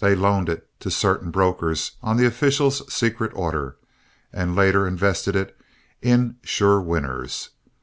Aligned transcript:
They 0.00 0.14
loaned 0.14 0.50
it 0.50 0.68
to 0.80 0.90
certain 0.90 1.30
brokers 1.30 1.92
on 2.02 2.18
the 2.18 2.26
officials' 2.26 2.92
secret 2.92 3.32
order, 3.34 3.76
and 4.30 4.50
the 4.50 4.60
latter 4.62 4.86
invested 4.86 5.34
it 5.34 5.58
in 6.02 6.36
"sure 6.42 6.78
winners." 6.78 7.48